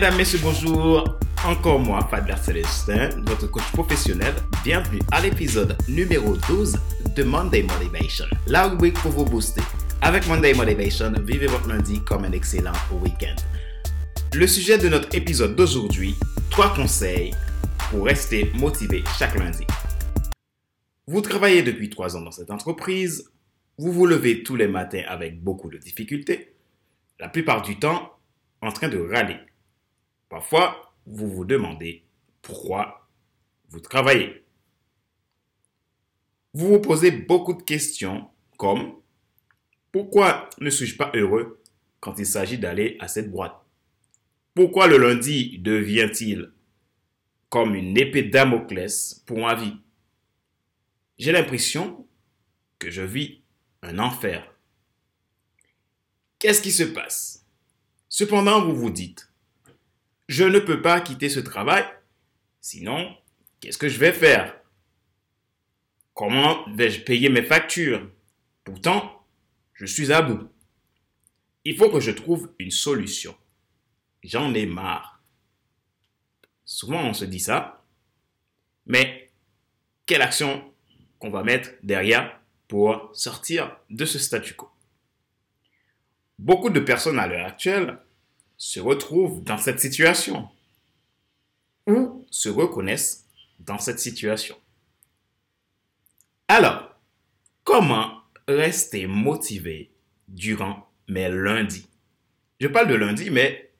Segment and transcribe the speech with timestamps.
[0.00, 1.18] Mesdames, Messieurs, bonjour.
[1.44, 4.32] Encore moi, Fadler Célestin, votre coach professionnel.
[4.64, 6.74] Bienvenue à l'épisode numéro 12
[7.14, 9.60] de Monday Motivation, la rubrique pour vous booster.
[10.00, 13.36] Avec Monday Motivation, vivez votre lundi comme un excellent week-end.
[14.32, 16.14] Le sujet de notre épisode d'aujourd'hui,
[16.48, 17.34] trois conseils
[17.90, 19.66] pour rester motivé chaque lundi.
[21.08, 23.30] Vous travaillez depuis trois ans dans cette entreprise,
[23.76, 26.54] vous vous levez tous les matins avec beaucoup de difficultés,
[27.18, 28.12] la plupart du temps
[28.62, 29.36] en train de râler.
[30.30, 32.04] Parfois, vous vous demandez
[32.40, 33.10] pourquoi
[33.68, 34.44] vous travaillez.
[36.54, 38.94] Vous vous posez beaucoup de questions comme
[39.92, 41.60] pourquoi ne suis-je pas heureux
[41.98, 43.60] quand il s'agit d'aller à cette boîte?
[44.54, 46.52] Pourquoi le lundi devient-il
[47.48, 49.80] comme une épée Damoclès pour ma vie?
[51.18, 52.06] J'ai l'impression
[52.78, 53.42] que je vis
[53.82, 54.54] un enfer.
[56.38, 57.44] Qu'est-ce qui se passe?
[58.08, 59.29] Cependant, vous vous dites,
[60.30, 61.84] je ne peux pas quitter ce travail,
[62.60, 63.16] sinon,
[63.58, 64.56] qu'est-ce que je vais faire?
[66.14, 68.08] Comment vais-je payer mes factures?
[68.62, 69.26] Pourtant,
[69.74, 70.48] je suis à bout.
[71.64, 73.36] Il faut que je trouve une solution.
[74.22, 75.20] J'en ai marre.
[76.64, 77.84] Souvent, on se dit ça.
[78.86, 79.32] Mais
[80.06, 80.72] quelle action
[81.18, 84.70] qu'on va mettre derrière pour sortir de ce statu quo?
[86.38, 87.98] Beaucoup de personnes à l'heure actuelle
[88.60, 90.46] se retrouvent dans cette situation
[91.86, 93.26] ou se reconnaissent
[93.58, 94.54] dans cette situation.
[96.46, 96.94] Alors,
[97.64, 99.90] comment rester motivé
[100.28, 101.88] durant mes lundis?
[102.60, 103.72] Je parle de lundi, mais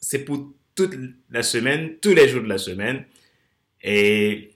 [0.00, 0.94] c'est pour toute
[1.28, 3.04] la semaine, tous les jours de la semaine,
[3.82, 4.54] et,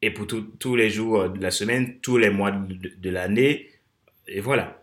[0.00, 3.70] et pour tous les jours de la semaine, tous les mois de, de l'année,
[4.26, 4.82] et voilà.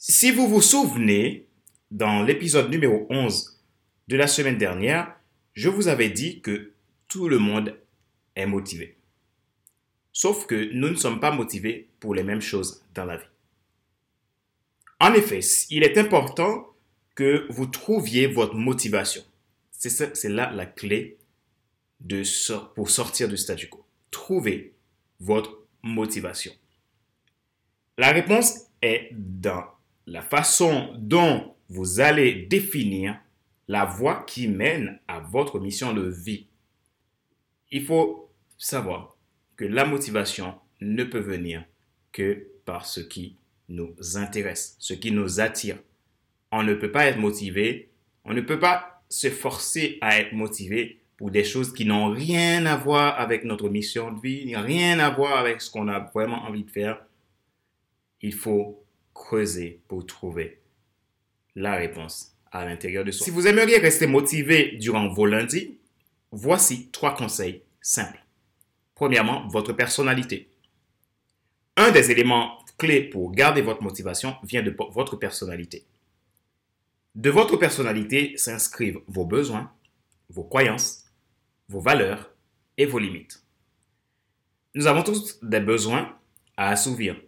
[0.00, 1.48] Si vous vous souvenez,
[1.90, 3.60] dans l'épisode numéro 11
[4.06, 5.18] de la semaine dernière,
[5.54, 6.70] je vous avais dit que
[7.08, 7.76] tout le monde
[8.36, 8.96] est motivé.
[10.12, 13.26] Sauf que nous ne sommes pas motivés pour les mêmes choses dans la vie.
[15.00, 16.68] En effet, il est important
[17.16, 19.24] que vous trouviez votre motivation.
[19.72, 21.18] C'est là la clé
[22.76, 23.84] pour sortir du statu quo.
[24.12, 24.74] Trouvez
[25.18, 26.52] votre motivation.
[27.96, 29.64] La réponse est dans
[30.08, 33.20] la façon dont vous allez définir
[33.68, 36.46] la voie qui mène à votre mission de vie.
[37.70, 39.16] Il faut savoir
[39.56, 41.64] que la motivation ne peut venir
[42.12, 43.36] que par ce qui
[43.68, 45.78] nous intéresse, ce qui nous attire.
[46.50, 47.90] On ne peut pas être motivé,
[48.24, 52.64] on ne peut pas se forcer à être motivé pour des choses qui n'ont rien
[52.64, 56.44] à voir avec notre mission de vie, rien à voir avec ce qu'on a vraiment
[56.44, 57.04] envie de faire.
[58.22, 58.82] Il faut
[59.18, 60.62] creuser pour trouver
[61.54, 63.24] la réponse à l'intérieur de soi.
[63.24, 65.78] Si vous aimeriez rester motivé durant vos lundis,
[66.30, 68.24] voici trois conseils simples.
[68.94, 70.48] Premièrement, votre personnalité.
[71.76, 75.84] Un des éléments clés pour garder votre motivation vient de votre personnalité.
[77.14, 79.72] De votre personnalité s'inscrivent vos besoins,
[80.30, 81.04] vos croyances,
[81.68, 82.30] vos valeurs
[82.76, 83.42] et vos limites.
[84.74, 86.16] Nous avons tous des besoins
[86.56, 87.20] à assouvir.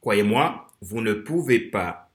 [0.00, 2.10] Croyez-moi, vous ne pouvez pas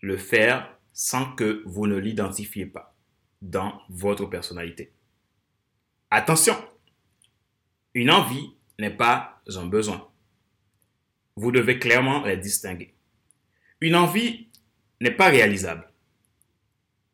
[0.00, 2.94] le faire sans que vous ne l'identifiez pas
[3.42, 4.92] dans votre personnalité.
[6.10, 6.56] Attention,
[7.94, 10.10] une envie n'est pas un besoin.
[11.36, 12.94] Vous devez clairement les distinguer.
[13.80, 14.48] Une envie
[15.00, 15.92] n'est pas réalisable.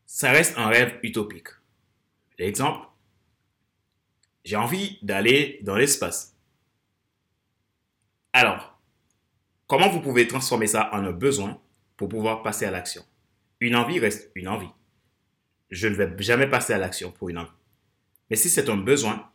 [0.06, 1.48] Ça reste un rêve utopique.
[2.38, 2.86] Exemple,
[4.44, 6.36] j'ai envie d'aller dans l'espace.
[8.32, 8.71] Alors,
[9.72, 11.58] comment vous pouvez transformer ça en un besoin
[11.96, 13.02] pour pouvoir passer à l'action?
[13.58, 14.68] Une envie reste une envie.
[15.70, 17.56] Je ne vais jamais passer à l'action pour une envie.
[18.28, 19.30] Mais si c'est un besoin,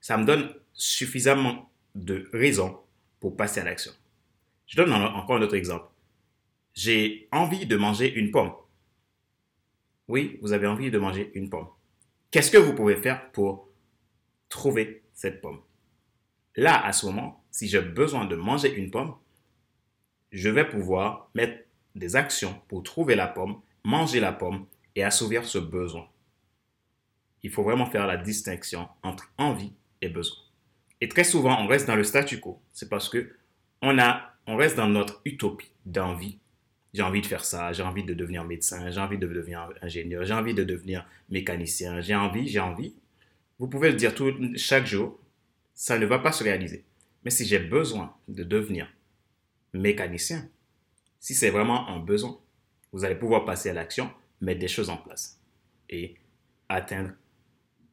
[0.00, 2.78] ça me donne suffisamment de raisons
[3.18, 3.90] pour passer à l'action.
[4.68, 5.88] Je donne encore un autre exemple.
[6.72, 8.52] J'ai envie de manger une pomme.
[10.06, 11.66] Oui, vous avez envie de manger une pomme.
[12.30, 13.68] Qu'est-ce que vous pouvez faire pour
[14.48, 15.62] trouver cette pomme?
[16.54, 19.16] Là, à ce moment, si j'ai besoin de manger une pomme,
[20.32, 25.44] je vais pouvoir mettre des actions pour trouver la pomme, manger la pomme et assouvir
[25.44, 26.06] ce besoin.
[27.42, 30.38] Il faut vraiment faire la distinction entre envie et besoin.
[31.00, 32.60] Et très souvent, on reste dans le statu quo.
[32.72, 33.32] C'est parce que
[33.80, 36.38] on, a, on reste dans notre utopie d'envie.
[36.92, 40.24] J'ai envie de faire ça, j'ai envie de devenir médecin, j'ai envie de devenir ingénieur,
[40.24, 42.94] j'ai envie de devenir mécanicien, j'ai envie, j'ai envie.
[43.58, 45.18] Vous pouvez le dire tout, chaque jour,
[45.74, 46.84] ça ne va pas se réaliser.
[47.24, 48.88] Mais si j'ai besoin de devenir
[49.72, 50.48] mécanicien,
[51.18, 52.38] si c'est vraiment un besoin,
[52.92, 55.38] vous allez pouvoir passer à l'action mettre des choses en place
[55.88, 56.16] et
[56.68, 57.12] atteindre,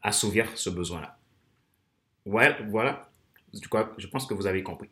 [0.01, 1.19] assouvir ce besoin-là.
[2.25, 3.11] Voilà, voilà.
[3.53, 4.89] Je pense que vous avez compris.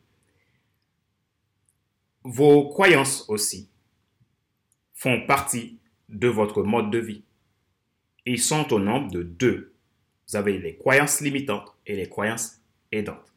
[2.24, 3.70] Vos croyances aussi
[4.94, 5.80] font partie
[6.10, 7.24] de votre mode de vie.
[8.26, 9.74] Ils sont au nombre de deux.
[10.28, 12.60] Vous avez les croyances limitantes et les croyances
[12.92, 13.34] aidantes.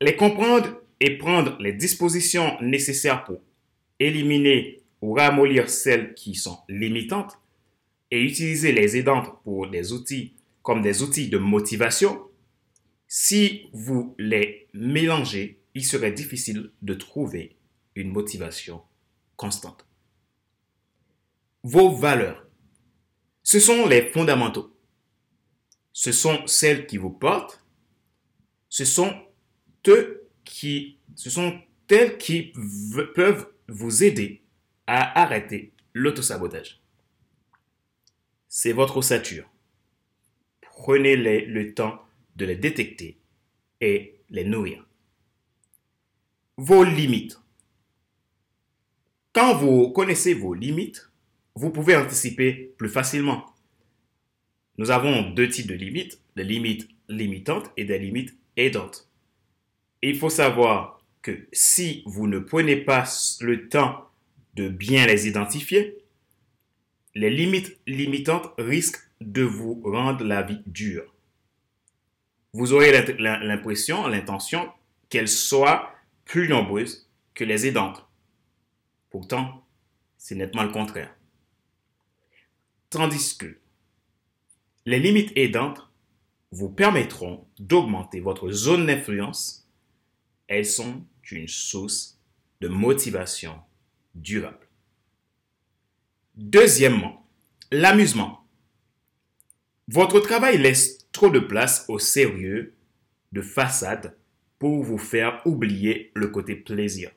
[0.00, 3.40] Les comprendre et prendre les dispositions nécessaires pour
[3.98, 7.40] éliminer ou ramollir celles qui sont limitantes
[8.12, 12.22] et utiliser les aidantes pour des outils comme des outils de motivation,
[13.08, 17.56] si vous les mélangez, il serait difficile de trouver
[17.96, 18.80] une motivation
[19.34, 19.84] constante.
[21.64, 22.46] Vos valeurs,
[23.42, 24.72] ce sont les fondamentaux.
[25.92, 27.60] Ce sont celles qui vous portent.
[28.68, 29.12] Ce sont
[29.88, 32.52] eux ce sont elles qui
[33.14, 34.40] peuvent vous aider
[34.86, 36.80] à arrêter l'autosabotage.
[38.48, 39.46] C'est votre ossature.
[40.62, 42.02] Prenez le temps
[42.36, 43.18] de les détecter
[43.80, 44.86] et les nourrir.
[46.56, 47.38] Vos limites.
[49.34, 51.10] Quand vous connaissez vos limites,
[51.54, 53.54] vous pouvez anticiper plus facilement.
[54.78, 59.11] Nous avons deux types de limites, des limites limitantes et des limites aidantes.
[60.02, 63.04] Il faut savoir que si vous ne prenez pas
[63.40, 64.08] le temps
[64.54, 65.96] de bien les identifier,
[67.14, 71.14] les limites limitantes risquent de vous rendre la vie dure.
[72.52, 74.70] Vous aurez l'impression, l'intention
[75.08, 75.94] qu'elles soient
[76.24, 78.06] plus nombreuses que les aidantes.
[79.10, 79.64] Pourtant,
[80.18, 81.14] c'est nettement le contraire.
[82.90, 83.58] Tandis que
[84.84, 85.88] les limites aidantes
[86.50, 89.61] vous permettront d'augmenter votre zone d'influence.
[90.52, 92.20] Elles sont une source
[92.60, 93.58] de motivation
[94.14, 94.68] durable.
[96.34, 97.26] Deuxièmement,
[97.70, 98.46] l'amusement.
[99.88, 102.74] Votre travail laisse trop de place au sérieux
[103.32, 104.14] de façade
[104.58, 107.10] pour vous faire oublier le côté plaisir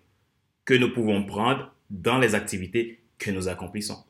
[0.64, 4.02] que nous pouvons prendre dans les activités que nous accomplissons.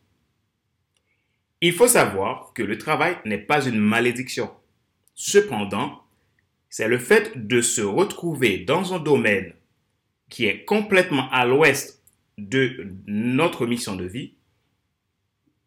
[1.62, 4.52] Il faut savoir que le travail n'est pas une malédiction.
[5.16, 6.05] Cependant,
[6.76, 9.54] c'est le fait de se retrouver dans un domaine
[10.28, 12.04] qui est complètement à l'ouest
[12.38, 14.34] de notre mission de vie,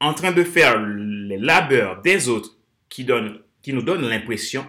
[0.00, 2.58] en train de faire les labeurs des autres
[2.90, 3.06] qui,
[3.62, 4.66] qui nous donnent l'impression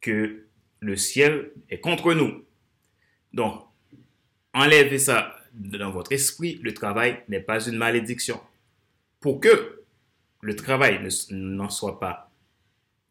[0.00, 0.46] que
[0.78, 2.44] le ciel est contre nous.
[3.32, 3.64] Donc,
[4.54, 8.40] enlevez ça dans votre esprit, le travail n'est pas une malédiction.
[9.18, 9.82] Pour que
[10.40, 12.30] le travail n'en soit pas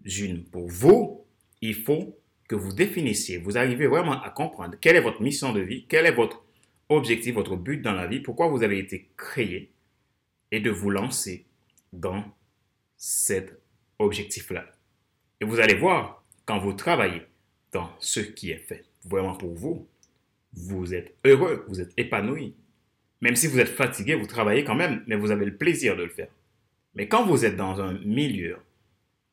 [0.05, 1.18] une pour vous,
[1.61, 2.17] il faut
[2.47, 6.05] que vous définissiez, vous arrivez vraiment à comprendre quelle est votre mission de vie, quel
[6.05, 6.43] est votre
[6.89, 9.71] objectif, votre but dans la vie, pourquoi vous avez été créé,
[10.51, 11.45] et de vous lancer
[11.93, 12.23] dans
[12.97, 13.59] cet
[13.99, 14.65] objectif-là.
[15.39, 17.21] Et vous allez voir, quand vous travaillez
[17.71, 19.87] dans ce qui est fait vraiment pour vous,
[20.53, 22.55] vous êtes heureux, vous êtes épanoui.
[23.21, 26.03] Même si vous êtes fatigué, vous travaillez quand même, mais vous avez le plaisir de
[26.03, 26.29] le faire.
[26.95, 28.57] Mais quand vous êtes dans un milieu,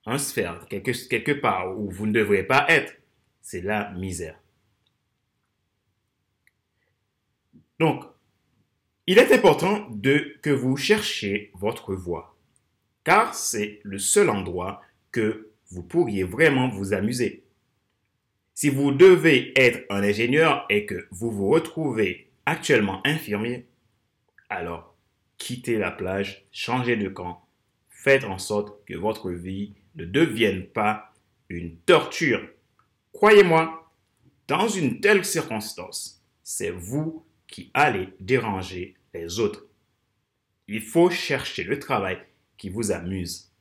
[0.06, 2.94] un sphère, quelque, part où vous ne devriez pas être,
[3.42, 4.38] c'est la misère.
[7.80, 8.04] Donc,
[9.08, 12.36] il est important de, que vous cherchiez votre voie,
[13.04, 17.44] car c'est le seul endroit que vous pourriez vraiment vous amuser.
[18.54, 23.66] Si vous devez être un ingénieur et que vous vous retrouvez actuellement infirmier,
[24.48, 24.96] alors
[25.36, 27.46] quittez la plage, changez de camp,
[27.90, 31.12] faites en sorte que votre vie ne devienne pas
[31.48, 32.46] une torture.
[33.12, 33.92] Croyez-moi,
[34.46, 39.66] dans une telle circonstance, c'est vous qui allez déranger les autres.
[40.68, 42.18] Il faut chercher le travail
[42.56, 43.52] qui vous amuse.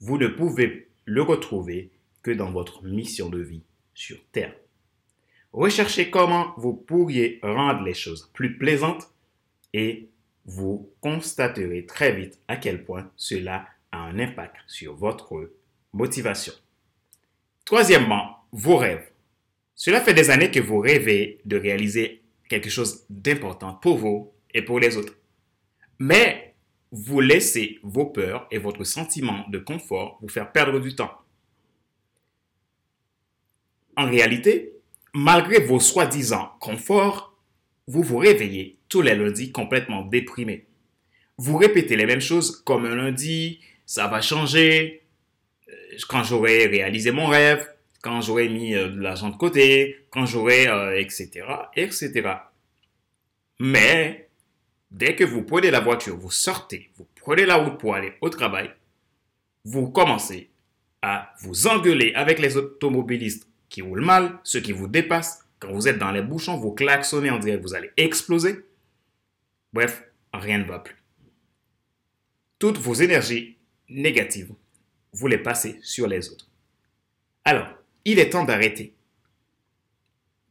[0.00, 1.90] Vous ne pouvez le retrouver
[2.22, 3.62] que dans votre mission de vie
[3.94, 4.54] sur Terre.
[5.52, 9.10] Recherchez comment vous pourriez rendre les choses plus plaisantes
[9.72, 10.08] et
[10.44, 13.66] vous constaterez très vite à quel point cela
[13.98, 15.52] un impact sur votre
[15.92, 16.52] motivation.
[17.64, 19.10] Troisièmement, vos rêves.
[19.74, 24.62] Cela fait des années que vous rêvez de réaliser quelque chose d'important pour vous et
[24.62, 25.14] pour les autres.
[25.98, 26.54] Mais
[26.92, 31.12] vous laissez vos peurs et votre sentiment de confort vous faire perdre du temps.
[33.96, 34.74] En réalité,
[35.14, 37.34] malgré vos soi-disant conforts,
[37.86, 40.66] vous vous réveillez tous les lundis complètement déprimé.
[41.38, 45.04] Vous répétez les mêmes choses comme un lundi, ça va changer,
[45.68, 45.72] euh,
[46.08, 47.66] quand j'aurai réalisé mon rêve,
[48.02, 50.64] quand j'aurai mis euh, de l'argent de côté, quand j'aurai,
[51.00, 52.34] etc., euh, etc.
[53.60, 54.28] Mais,
[54.90, 58.28] dès que vous prenez la voiture, vous sortez, vous prenez la route pour aller au
[58.28, 58.70] travail,
[59.64, 60.50] vous commencez
[61.00, 65.44] à vous engueuler avec les automobilistes qui roulent mal, ceux qui vous dépassent.
[65.58, 68.66] Quand vous êtes dans les bouchons, vous klaxonnez, on dirait que vous allez exploser.
[69.72, 70.96] Bref, rien ne va plus.
[72.58, 73.55] Toutes vos énergies
[73.88, 74.52] négatives,
[75.12, 76.48] vous les passez sur les autres.
[77.44, 77.68] Alors,
[78.04, 78.94] il est temps d'arrêter.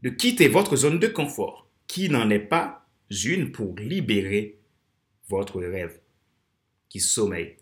[0.02, 4.58] De quitter votre zone de confort, qui n'en est pas une pour libérer
[5.30, 6.00] votre rêve
[6.90, 7.58] qui sommeille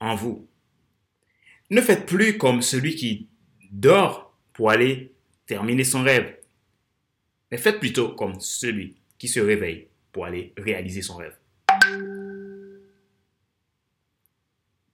[0.00, 0.48] en vous.
[1.70, 3.28] Ne faites plus comme celui qui
[3.70, 5.12] dort pour aller
[5.46, 6.36] terminer son rêve,
[7.50, 11.37] mais faites plutôt comme celui qui se réveille pour aller réaliser son rêve.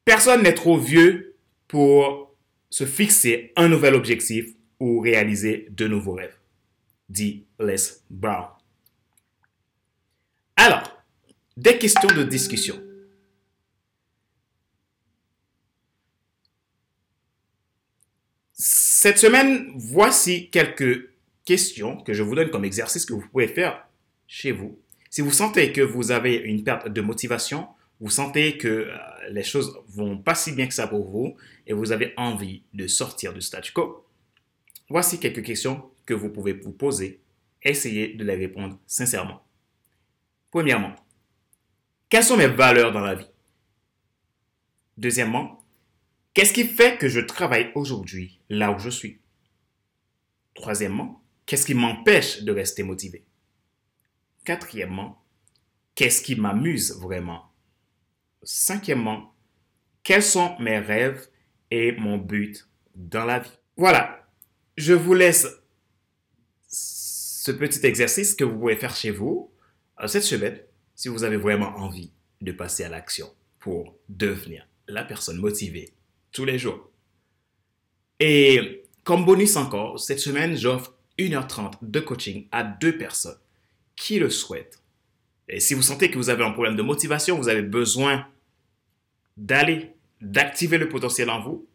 [0.04, 1.36] Personne n'est trop vieux
[1.68, 2.34] pour
[2.70, 4.46] se fixer un nouvel objectif
[4.80, 6.36] ou réaliser de nouveaux rêves,
[7.08, 7.76] dit Les
[8.10, 8.48] Brown.
[10.56, 11.02] Alors,
[11.56, 12.80] des questions de discussion.
[18.52, 21.10] Cette semaine, voici quelques
[21.44, 23.86] questions que je vous donne comme exercice que vous pouvez faire
[24.26, 24.78] chez vous.
[25.10, 27.68] Si vous sentez que vous avez une perte de motivation,
[28.00, 28.96] vous sentez que euh,
[29.30, 31.36] les choses vont pas si bien que ça pour vous
[31.66, 34.06] et vous avez envie de sortir du statu quo,
[34.88, 37.20] voici quelques questions que vous pouvez vous poser.
[37.62, 39.46] Essayez de les répondre sincèrement.
[40.50, 40.94] Premièrement,
[42.08, 43.30] quelles sont mes valeurs dans la vie?
[44.96, 45.64] Deuxièmement,
[46.34, 49.20] Qu'est-ce qui fait que je travaille aujourd'hui là où je suis?
[50.54, 53.24] Troisièmement, qu'est-ce qui m'empêche de rester motivé?
[54.44, 55.22] Quatrièmement,
[55.94, 57.53] qu'est-ce qui m'amuse vraiment?
[58.44, 59.34] Cinquièmement,
[60.02, 61.28] quels sont mes rêves
[61.70, 63.58] et mon but dans la vie?
[63.76, 64.28] Voilà,
[64.76, 65.46] je vous laisse
[66.68, 69.50] ce petit exercice que vous pouvez faire chez vous
[70.00, 70.60] euh, cette semaine
[70.94, 75.92] si vous avez vraiment envie de passer à l'action pour devenir la personne motivée
[76.32, 76.90] tous les jours.
[78.20, 83.38] Et comme bonus encore, cette semaine, j'offre 1h30 de coaching à deux personnes
[83.96, 84.82] qui le souhaitent.
[85.48, 88.26] Et si vous sentez que vous avez un problème de motivation, vous avez besoin
[89.36, 91.66] d'aller, d'activer le potentiel en vous,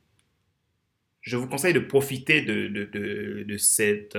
[1.22, 4.18] je vous conseille de profiter de, de, cette,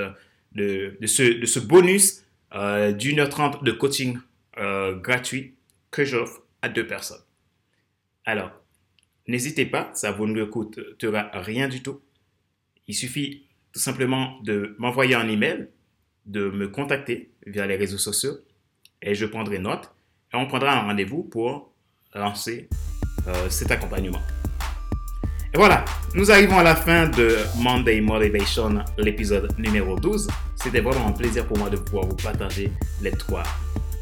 [0.52, 4.18] de, ce, de ce bonus euh, d'une heure trente de coaching
[4.58, 5.54] euh, gratuit
[5.90, 7.22] que j'offre à deux personnes.
[8.26, 8.52] Alors,
[9.30, 12.00] N'hésitez pas, ça vous ne coûtera rien du tout.
[12.88, 15.68] Il suffit tout simplement de m'envoyer un email,
[16.26, 18.38] de me contacter via les réseaux sociaux
[19.00, 19.94] et je prendrai note
[20.32, 21.72] et on prendra un rendez-vous pour
[22.12, 22.68] lancer
[23.48, 24.20] cet accompagnement.
[25.52, 25.84] Et voilà,
[26.14, 30.28] nous arrivons à la fin de Monday Motivation, l'épisode numéro 12.
[30.54, 32.70] C'était vraiment un plaisir pour moi de pouvoir vous partager
[33.02, 33.42] les trois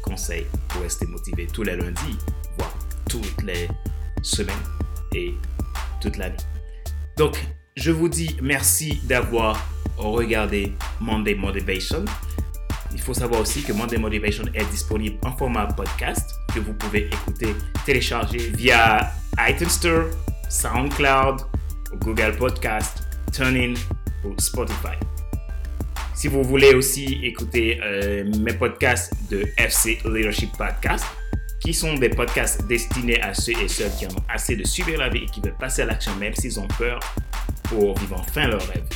[0.03, 2.17] conseils pour rester motivé tous les lundis,
[2.55, 2.71] voire
[3.09, 3.67] toutes les
[4.21, 4.55] semaines
[5.15, 5.33] et
[5.99, 6.37] toute l'année.
[7.17, 7.43] Donc,
[7.75, 9.59] je vous dis merci d'avoir
[9.97, 12.05] regardé Monday Motivation.
[12.91, 17.07] Il faut savoir aussi que Monday Motivation est disponible en format podcast que vous pouvez
[17.07, 19.11] écouter, télécharger via
[19.47, 20.05] iTunes Store,
[20.49, 21.41] SoundCloud,
[21.95, 23.73] Google Podcast, TuneIn
[24.23, 24.97] ou Spotify.
[26.15, 31.05] Si vous voulez aussi écouter euh, mes podcasts de FC Leadership Podcast,
[31.61, 34.99] qui sont des podcasts destinés à ceux et celles qui en ont assez de subir
[34.99, 36.99] la vie et qui veulent passer à l'action même s'ils ont peur
[37.63, 38.87] pour vivre enfin leur rêve.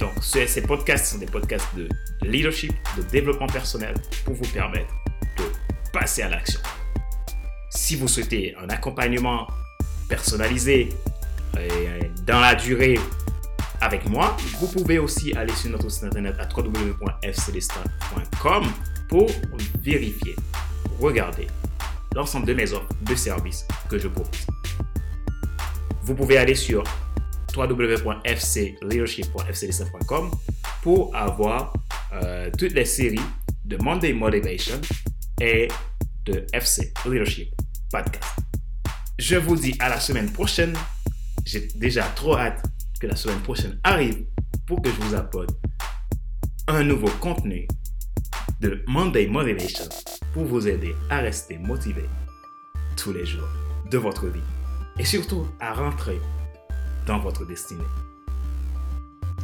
[0.00, 1.88] Donc, ces podcasts sont des podcasts de
[2.22, 4.92] leadership, de développement personnel pour vous permettre
[5.38, 5.44] de
[5.92, 6.60] passer à l'action.
[7.86, 9.46] Si vous souhaitez un accompagnement
[10.08, 10.88] personnalisé
[11.56, 12.98] et dans la durée
[13.80, 18.64] avec moi, vous pouvez aussi aller sur notre site internet à www.fcelestin.com
[19.08, 19.30] pour
[19.82, 20.34] vérifier,
[20.98, 21.46] regarder
[22.16, 24.48] l'ensemble de mes offres de services que je propose.
[26.02, 26.82] Vous pouvez aller sur
[27.56, 30.30] www.fcleadership.fcdc.com
[30.82, 31.72] pour avoir
[32.14, 33.20] euh, toutes les séries
[33.64, 34.80] de Monday Motivation
[35.40, 35.68] et
[36.24, 37.55] de FC Leadership
[39.18, 40.76] Je vous dis à la semaine prochaine.
[41.44, 42.64] J'ai déjà trop hâte
[43.00, 44.24] que la semaine prochaine arrive
[44.66, 45.50] pour que je vous apporte
[46.68, 47.66] un nouveau contenu
[48.60, 49.88] de Monday Motivation
[50.32, 52.04] pour vous aider à rester motivé
[52.96, 53.48] tous les jours
[53.90, 54.40] de votre vie
[54.98, 56.20] et surtout à rentrer
[57.06, 57.84] dans votre destinée.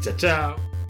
[0.02, 0.81] Ciao ciao